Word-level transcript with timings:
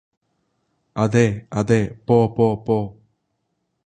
അതെ 0.95 1.23
അതെ 1.53 1.79
പോ 2.07 2.17
പോ 2.35 2.47
പോ 2.65 2.77